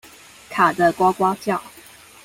[0.49, 1.61] 卡得呱呱叫